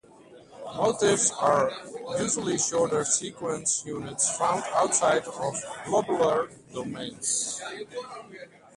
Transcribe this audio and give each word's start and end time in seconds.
Motifs 0.77 1.29
are 1.33 1.71
usually 2.19 2.57
shorter 2.57 3.05
sequence 3.05 3.83
units 3.85 4.35
found 4.35 4.63
outside 4.73 5.23
of 5.25 5.61
globular 5.85 6.49
domains. 6.73 7.61